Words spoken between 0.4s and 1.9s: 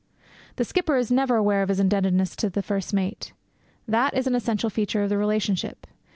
The skipper never is aware of his